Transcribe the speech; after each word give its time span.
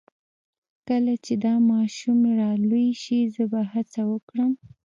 کله 0.87 1.13
چې 1.25 1.33
دا 1.45 1.53
ماشوم 1.71 2.19
را 2.39 2.51
لوی 2.69 2.89
شي 3.03 3.17
زه 3.35 3.43
به 3.51 3.61
هڅه 3.71 4.01
وکړم 4.11 4.51